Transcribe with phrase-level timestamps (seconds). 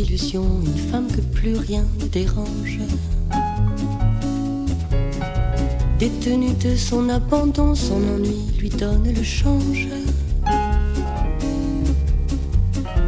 [0.00, 2.78] une femme que plus rien ne dérange.
[5.98, 9.88] Détenue de son abandon, son ennui lui donne le change.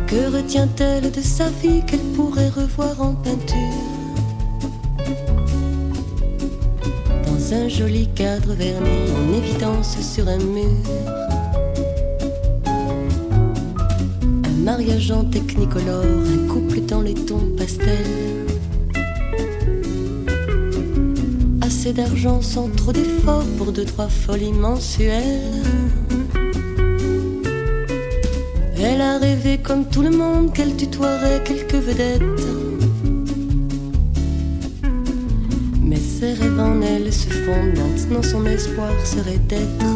[0.08, 3.56] Que retient-elle de sa vie qu'elle pourrait revoir en peinture?
[7.26, 11.39] Dans un joli cadre verni en évidence sur un mur.
[14.62, 18.46] Mariage en technicolore, un couple dans les tons pastels.
[21.62, 25.64] Assez d'argent sans trop d'efforts pour deux, trois folies mensuelles.
[28.78, 32.22] Elle a rêvé comme tout le monde qu'elle tutoierait quelques vedettes.
[35.82, 39.86] Mais ses rêves en elle se fondent maintenant son espoir serait d'être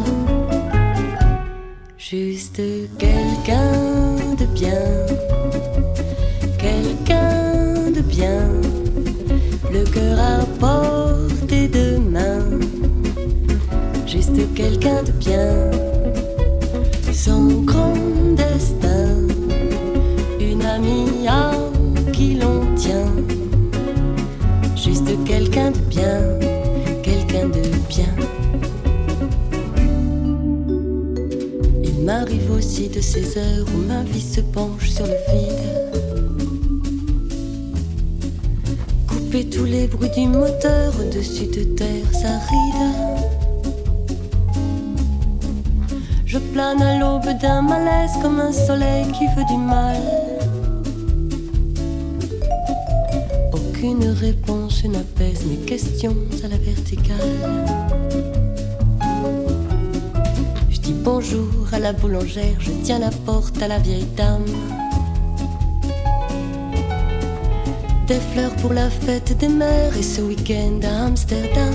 [1.99, 2.61] juste
[2.99, 3.94] quelqu'un
[6.59, 8.49] quelqu'un de bien,
[9.73, 12.61] le cœur à portée de main,
[14.07, 15.71] juste quelqu'un de bien,
[33.15, 35.65] ces heures où ma vie se penche sur le vide.
[39.07, 42.93] Couper tous les bruits du moteur au-dessus de terres arides.
[46.27, 50.03] Je plane à l'aube d'un malaise comme un soleil qui veut du mal.
[53.53, 57.94] Aucune réponse n'apaise mes questions à la verticale.
[61.05, 64.47] Bonjour à la boulangère, je tiens la porte à la vieille dame.
[68.07, 71.75] Des fleurs pour la fête des mères et ce week-end à Amsterdam.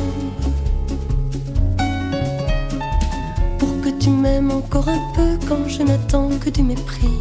[3.60, 7.20] Pour que tu m'aimes encore un peu quand je n'attends que du mépris.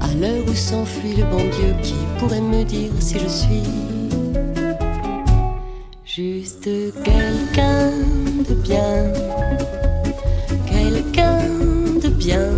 [0.00, 3.83] À l'heure où s'enfuit le bon Dieu qui pourrait me dire si je suis
[6.16, 6.68] juste
[7.02, 7.90] quelqu'un
[8.48, 9.12] de bien,
[10.64, 11.40] quelqu'un
[12.00, 12.50] de bien,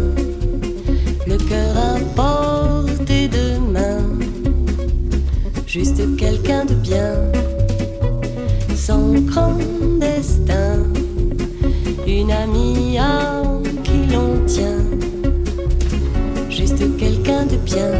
[1.26, 4.02] le cœur à portée de main,
[5.66, 7.14] juste quelqu'un de bien,
[8.74, 9.56] sans grand
[10.00, 10.82] destin,
[12.06, 13.42] une amie à
[13.84, 14.84] qui l'on tient,
[16.50, 17.90] juste quelqu'un de bien,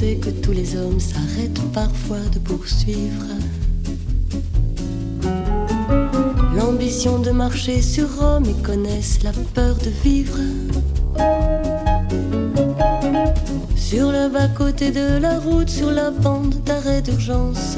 [0.00, 3.26] Que tous les hommes s'arrêtent parfois de poursuivre
[6.54, 10.38] l'ambition de marcher sur Rome et connaissent la peur de vivre
[13.74, 17.76] sur le bas-côté de la route, sur la bande d'arrêt d'urgence.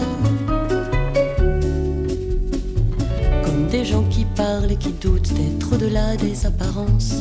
[3.45, 7.15] Comme des gens qui parlent et qui doutent d'être au-delà des apparences.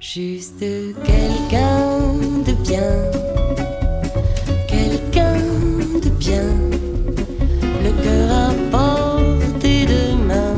[0.00, 0.60] Juste
[1.04, 1.81] quelqu'un
[2.44, 2.92] de bien,
[4.66, 5.36] quelqu'un
[6.02, 6.48] de bien,
[7.84, 10.56] le cœur à portée de main.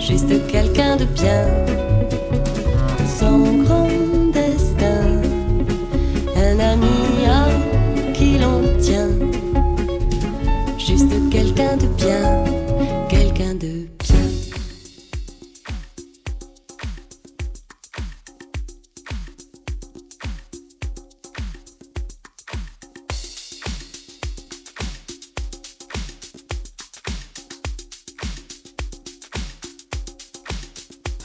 [0.00, 1.57] Juste quelqu'un de bien,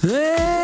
[0.05, 0.62] Hey!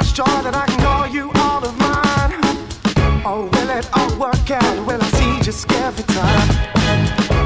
[0.00, 2.34] much joy that I can call you all of mine.
[3.24, 4.76] Oh, will it all work out?
[4.88, 6.50] Will I see just every time?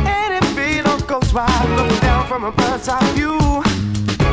[0.08, 3.37] And if it all goes right, looking down from a bird's eye view,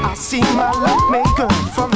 [0.10, 1.95] I see my love maker from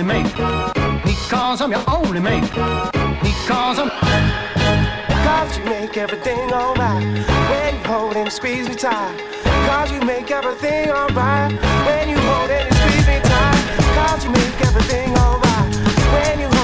[0.00, 0.34] only mate.
[1.04, 2.42] Because I'm your only mate.
[3.22, 3.90] Because I'm.
[5.24, 7.04] Cause you make everything alright.
[7.50, 9.18] When you hold and squeeze me tight.
[9.66, 11.52] Cause you make everything alright.
[11.86, 13.78] When you hold and squeeze me tight.
[13.96, 15.74] Cause you make everything alright.
[16.14, 16.59] When you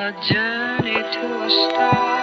[0.00, 2.19] a journey to a star.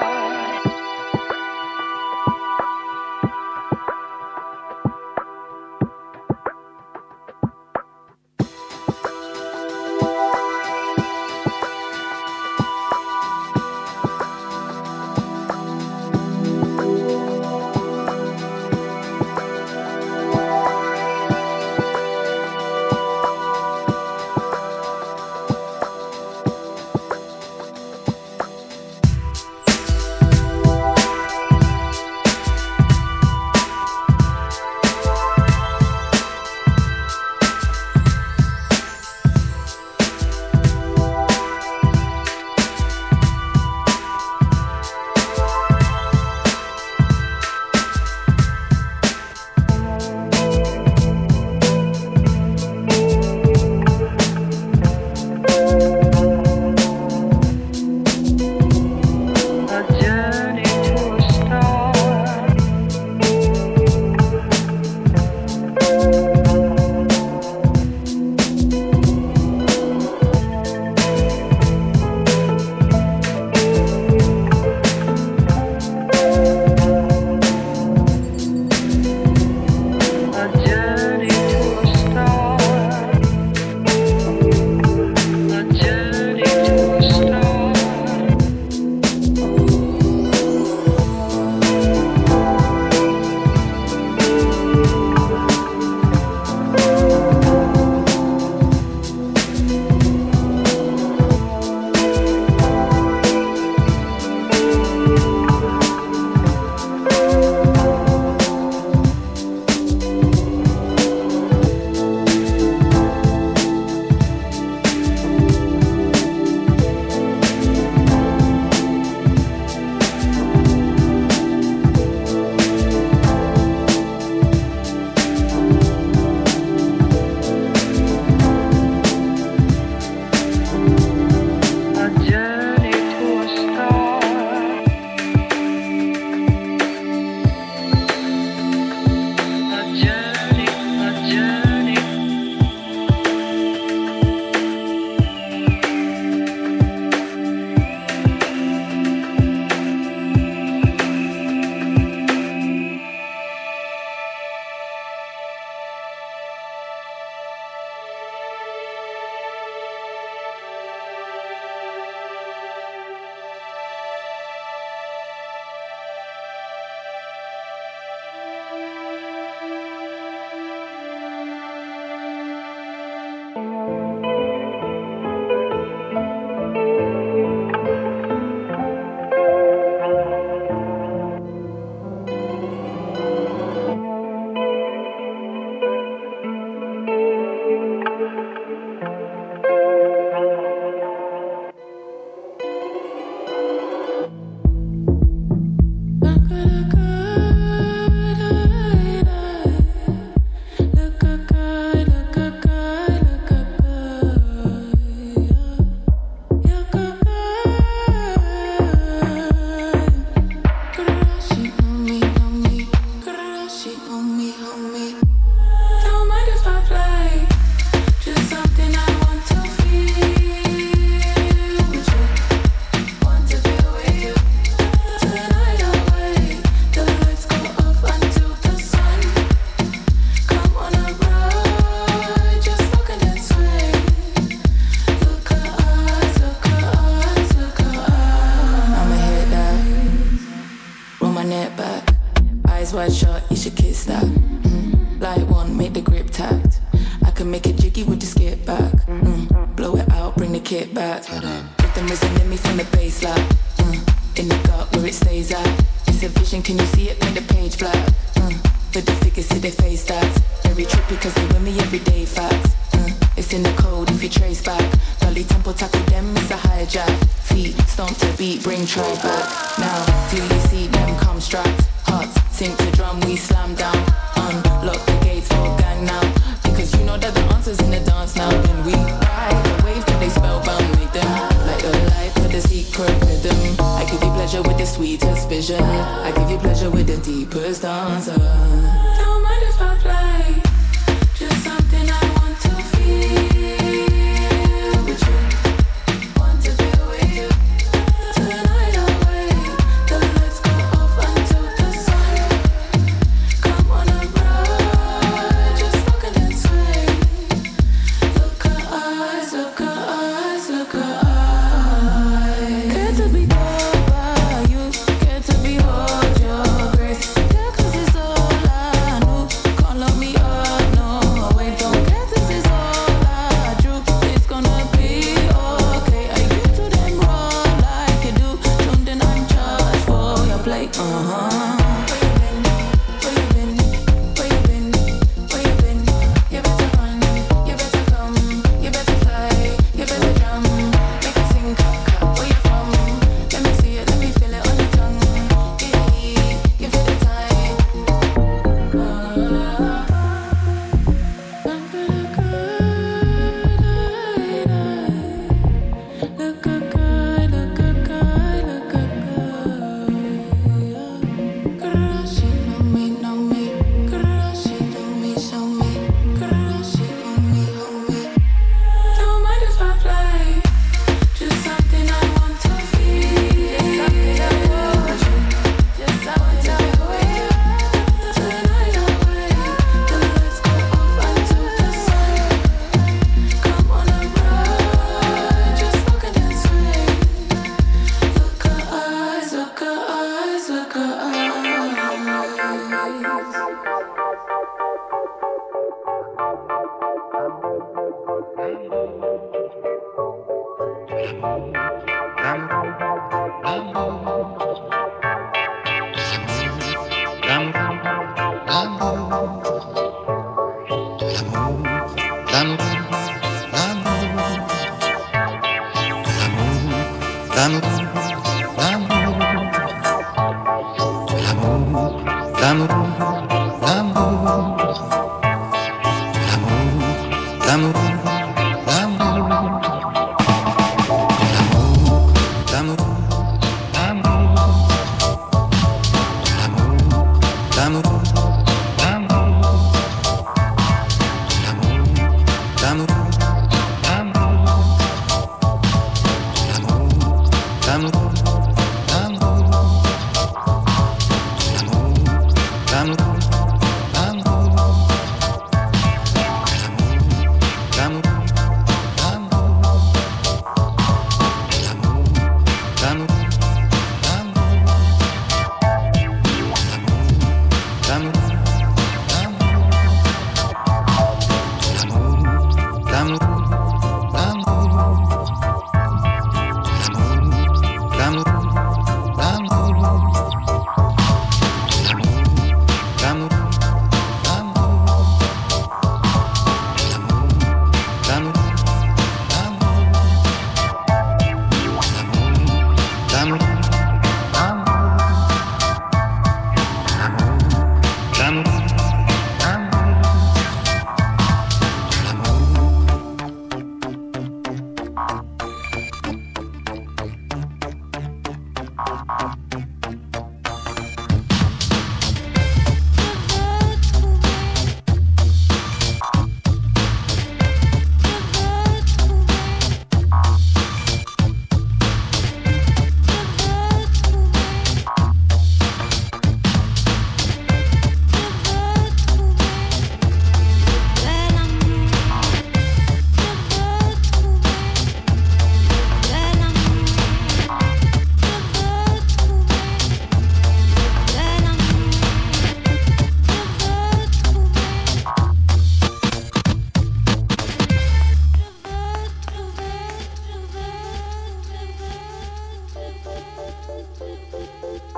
[330.78, 331.77] like, uh huh.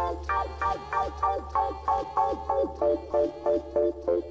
[0.09, 0.27] Thank
[4.07, 4.28] you.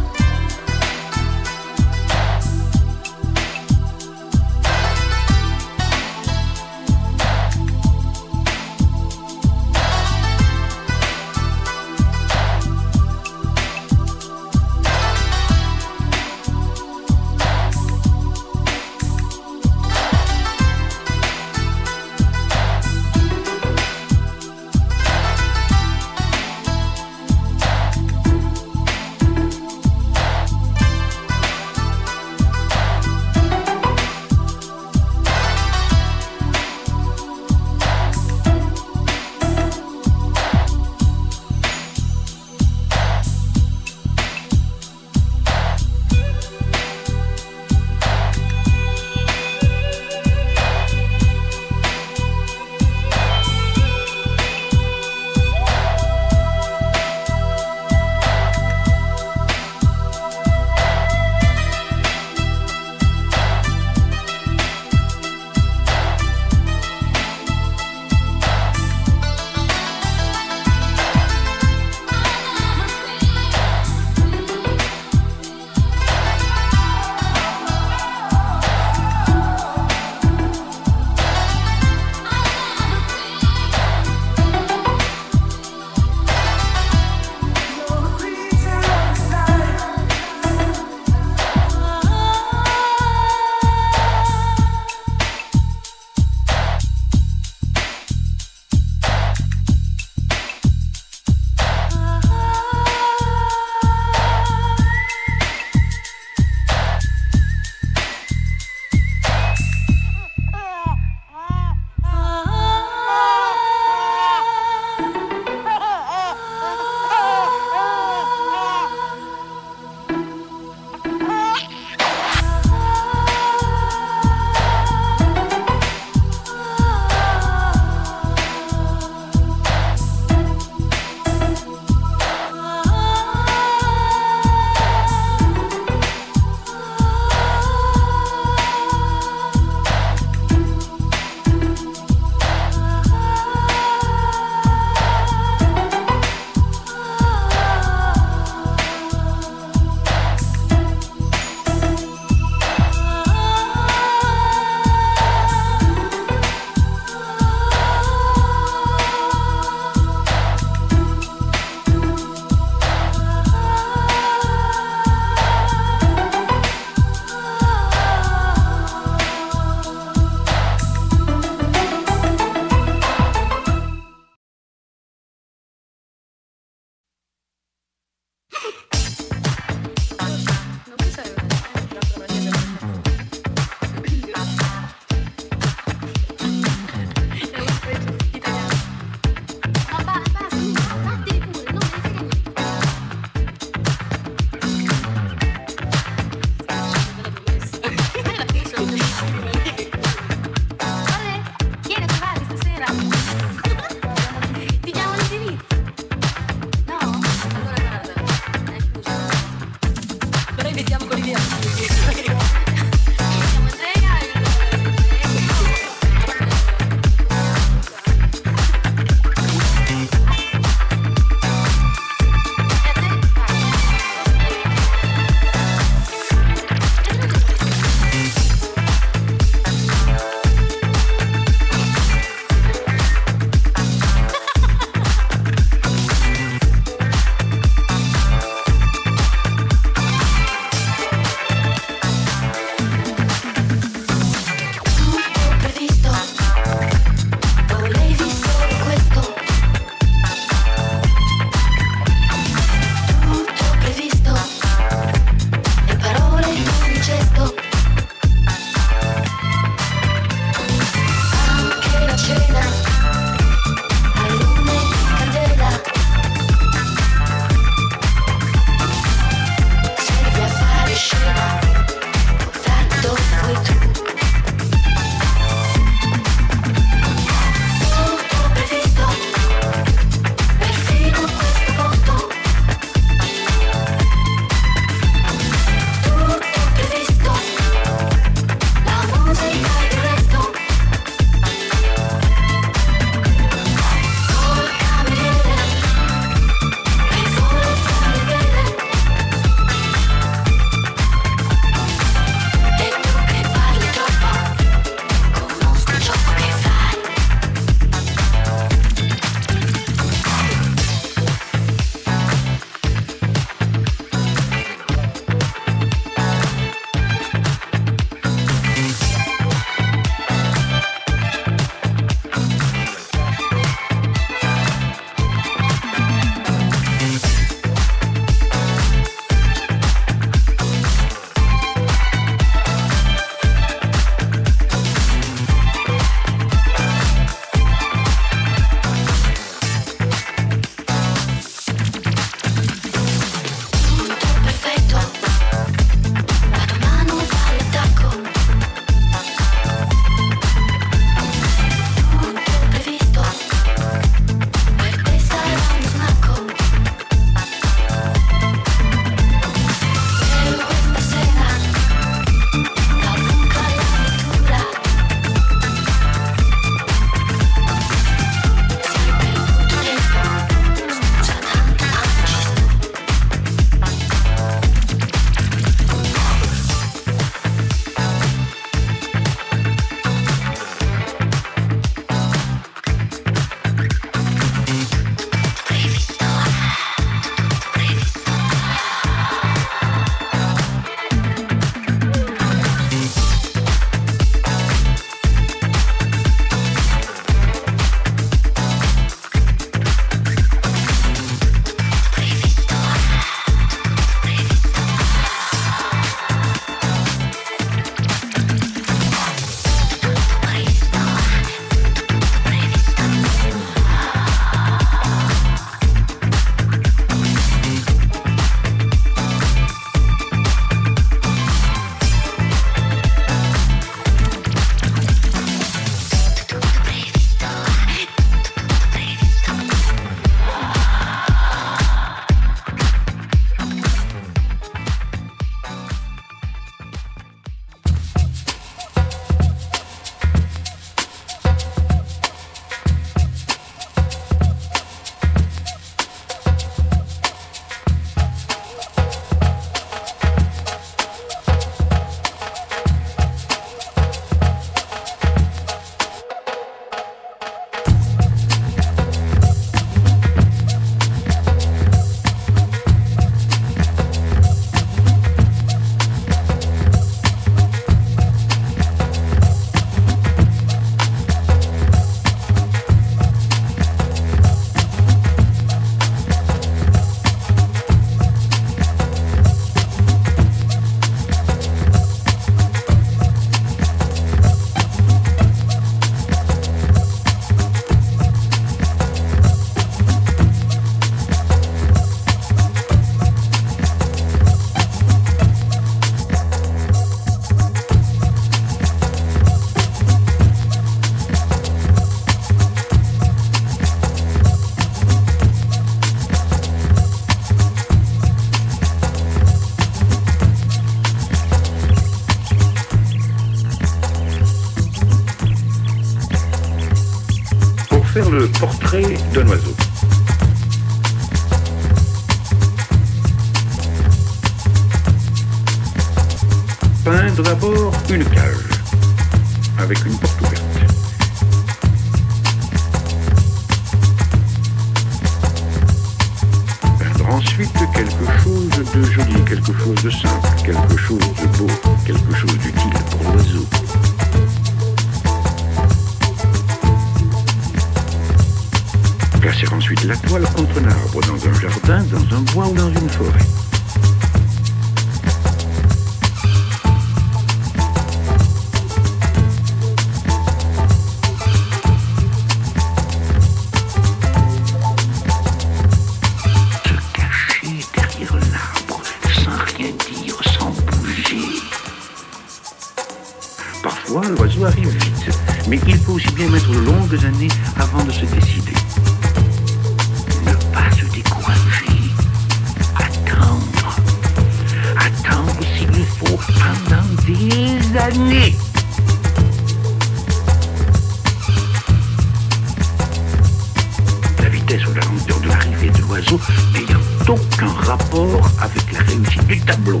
[599.70, 600.00] Tableau.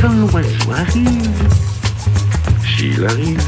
[0.00, 1.48] Quand l'oiseau arrive,
[2.64, 3.45] s'il arrive,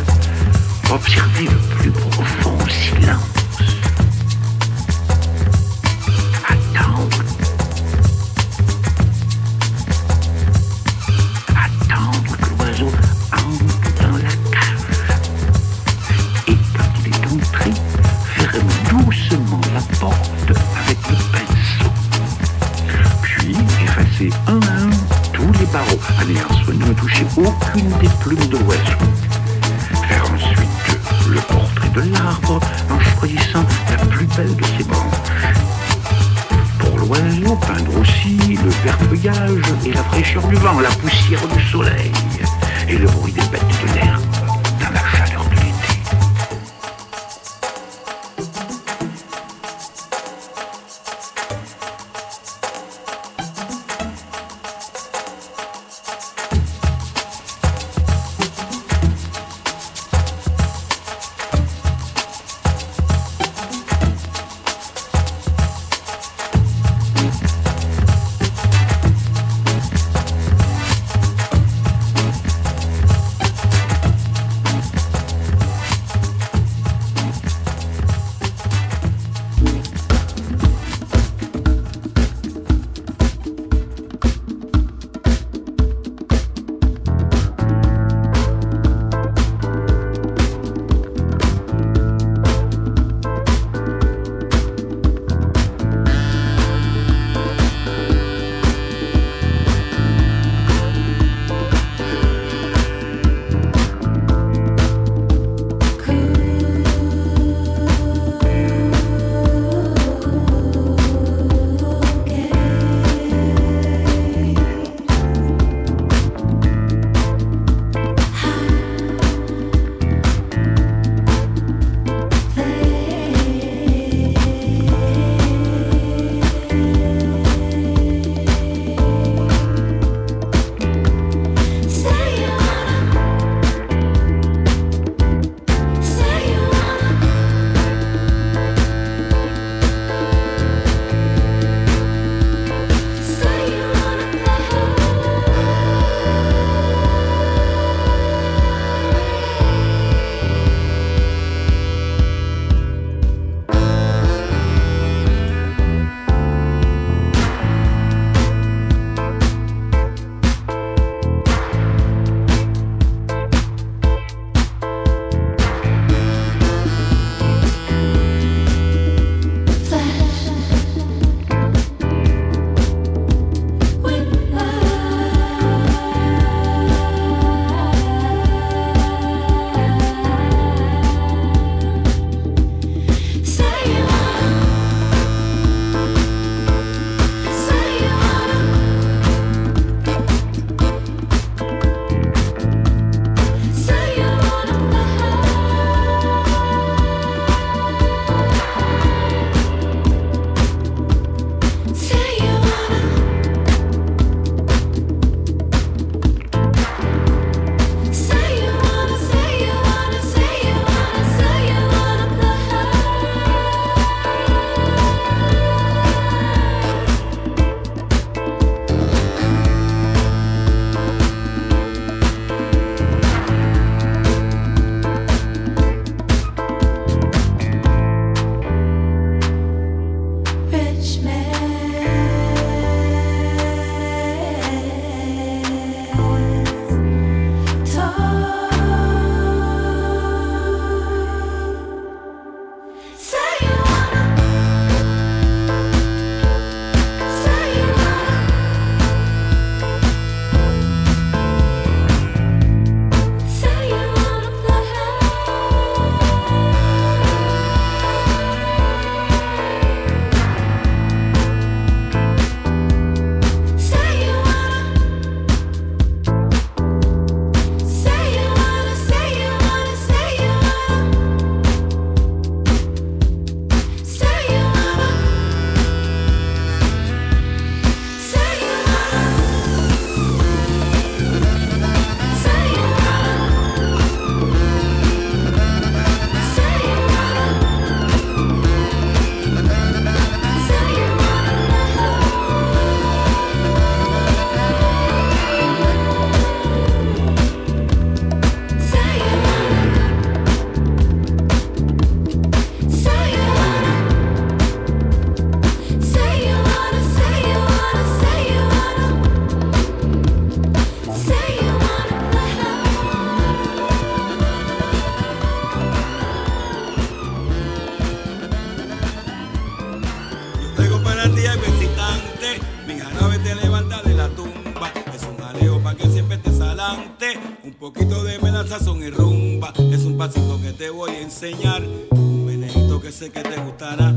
[327.64, 329.72] un poquito de melaza, son y rumba.
[329.92, 334.14] Es un pasito que te voy a enseñar, un menejito que sé que te gustará.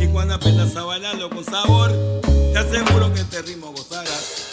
[0.00, 1.92] Y cuando apenas a bailarlo con sabor,
[2.22, 4.44] te aseguro que este ritmo gozarás.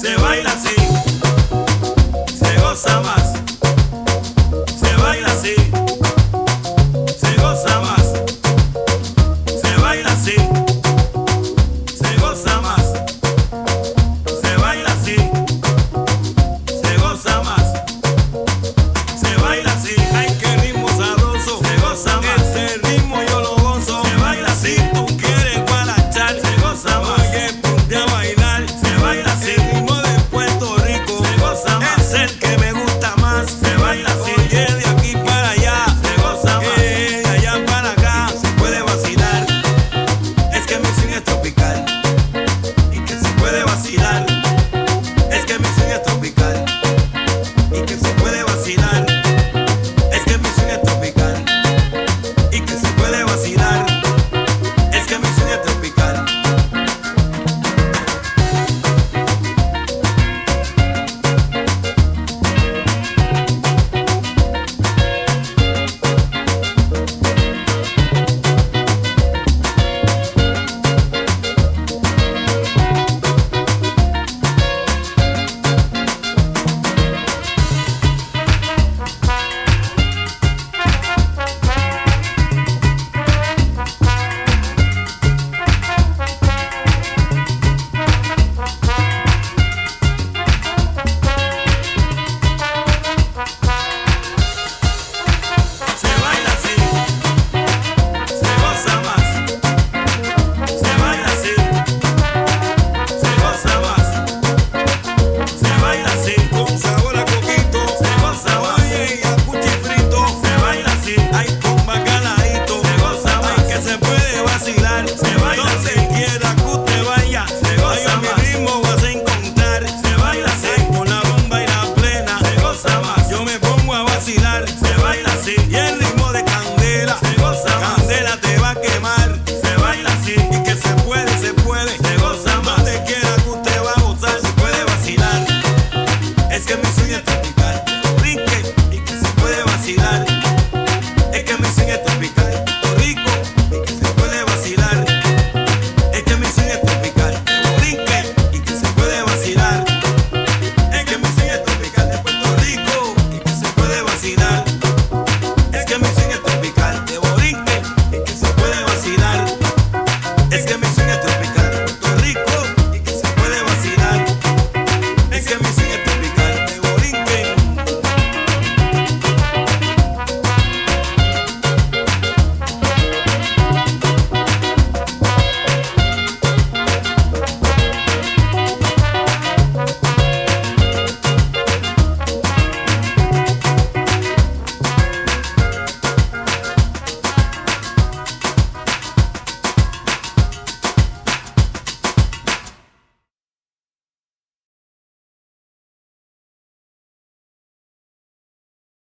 [0.00, 0.74] Se baila así,
[2.38, 3.19] se goza más.